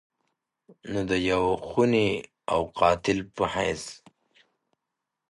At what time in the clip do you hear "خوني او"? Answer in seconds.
1.67-2.61